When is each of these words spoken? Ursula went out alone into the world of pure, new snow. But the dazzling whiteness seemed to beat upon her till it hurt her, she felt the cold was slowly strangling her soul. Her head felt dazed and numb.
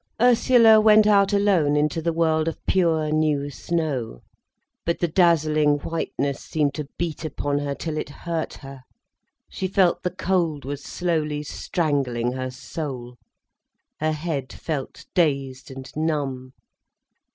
Ursula 0.19 0.81
went 0.81 1.05
out 1.05 1.31
alone 1.31 1.75
into 1.77 2.01
the 2.01 2.11
world 2.11 2.47
of 2.47 2.65
pure, 2.65 3.11
new 3.11 3.51
snow. 3.51 4.23
But 4.83 4.97
the 4.97 5.07
dazzling 5.07 5.75
whiteness 5.77 6.41
seemed 6.41 6.73
to 6.73 6.87
beat 6.97 7.23
upon 7.23 7.59
her 7.59 7.75
till 7.75 7.97
it 7.97 8.09
hurt 8.09 8.55
her, 8.65 8.81
she 9.47 9.67
felt 9.67 10.01
the 10.01 10.09
cold 10.09 10.65
was 10.65 10.81
slowly 10.83 11.43
strangling 11.43 12.31
her 12.31 12.49
soul. 12.49 13.19
Her 13.99 14.13
head 14.13 14.51
felt 14.51 15.05
dazed 15.13 15.69
and 15.69 15.95
numb. 15.95 16.53